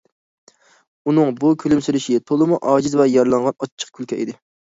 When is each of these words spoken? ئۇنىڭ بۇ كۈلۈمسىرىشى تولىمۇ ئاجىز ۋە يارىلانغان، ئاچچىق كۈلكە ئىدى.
ئۇنىڭ 1.09 1.33
بۇ 1.43 1.51
كۈلۈمسىرىشى 1.65 2.17
تولىمۇ 2.31 2.59
ئاجىز 2.71 2.97
ۋە 3.01 3.07
يارىلانغان، 3.11 3.57
ئاچچىق 3.59 3.93
كۈلكە 3.99 4.19
ئىدى. 4.23 4.37